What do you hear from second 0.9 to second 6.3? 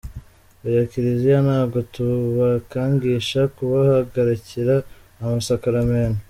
kiliziya ntabwo tubakangisha kubahagarikira amasakaramentu.